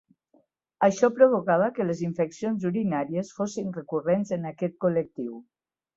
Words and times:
Això 0.85 1.09
provocava 1.17 1.67
que 1.75 1.85
les 1.89 2.01
infeccions 2.07 2.65
urinàries 2.71 3.31
fossin 3.41 3.69
recurrents 3.79 4.37
en 4.39 4.53
aquest 4.55 4.79
col·lectiu. 4.87 5.37